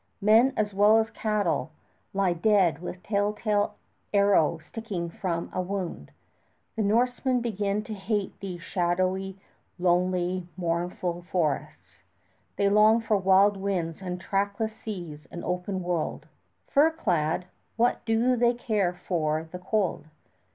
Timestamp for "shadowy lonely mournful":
8.63-11.21